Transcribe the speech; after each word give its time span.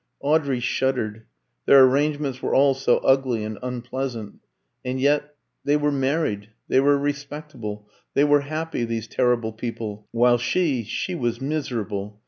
Audrey 0.19 0.59
shuddered; 0.59 1.27
their 1.67 1.85
arrangements 1.85 2.41
were 2.41 2.55
all 2.55 2.73
so 2.73 2.97
ugly 3.03 3.43
and 3.43 3.59
unpleasant. 3.61 4.39
And 4.83 4.99
yet 4.99 5.35
they 5.63 5.77
were 5.77 5.91
married, 5.91 6.49
they 6.67 6.79
were 6.79 6.97
respectable, 6.97 7.87
they 8.15 8.23
were 8.23 8.41
happy, 8.41 8.83
these 8.83 9.07
terrible 9.07 9.53
people; 9.53 10.07
while 10.09 10.39
she 10.39 10.83
she 10.85 11.13
was 11.13 11.39
miserable. 11.39 12.19